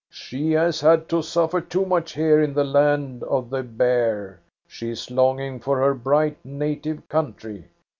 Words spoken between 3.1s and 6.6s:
of the bear. She is longing for her bright